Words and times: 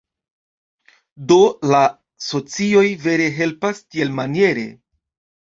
Do 1.31 1.37
la 1.73 1.81
socioj 2.29 2.87
vere 3.05 3.29
helpas 3.37 3.85
tielmaniere. 3.85 4.67